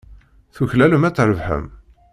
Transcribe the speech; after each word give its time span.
Tuklalem 0.55 1.03
ad 1.07 1.13
trebḥem. 1.15 1.65